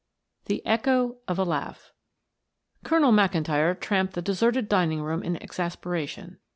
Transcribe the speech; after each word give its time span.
THE 0.45 0.65
ECHO 0.65 1.17
OF 1.27 1.37
A 1.37 1.43
LAUGH 1.43 1.91
Colonel 2.83 3.11
McIntyre 3.11 3.79
tramped 3.79 4.13
the 4.15 4.21
deserted 4.23 4.67
dining 4.67 5.01
room 5.03 5.21
in 5.21 5.35
exasperation. 5.43 6.39